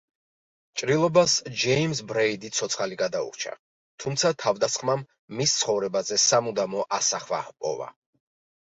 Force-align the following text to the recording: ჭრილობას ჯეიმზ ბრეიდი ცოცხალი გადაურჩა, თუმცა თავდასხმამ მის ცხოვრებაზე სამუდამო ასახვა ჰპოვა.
ჭრილობას 0.81 1.35
ჯეიმზ 1.63 2.01
ბრეიდი 2.13 2.51
ცოცხალი 2.61 2.97
გადაურჩა, 3.03 3.53
თუმცა 4.05 4.33
თავდასხმამ 4.47 5.05
მის 5.39 5.55
ცხოვრებაზე 5.61 6.23
სამუდამო 6.27 6.87
ასახვა 7.01 7.47
ჰპოვა. 7.51 7.95